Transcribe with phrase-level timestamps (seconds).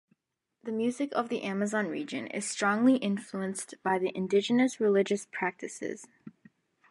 [0.63, 6.07] The music of the Amazon region is strongly influenced by the indigenous religious practices.